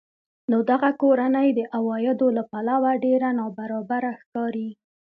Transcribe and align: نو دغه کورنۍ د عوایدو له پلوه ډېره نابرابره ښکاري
نو 0.51 0.57
دغه 0.71 0.89
کورنۍ 1.01 1.49
د 1.53 1.59
عوایدو 1.77 2.27
له 2.37 2.43
پلوه 2.51 2.91
ډېره 3.05 3.29
نابرابره 3.39 4.11
ښکاري 4.21 4.69